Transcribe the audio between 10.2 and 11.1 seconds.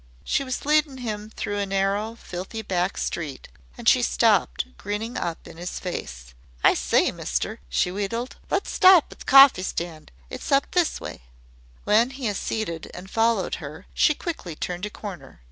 It's up this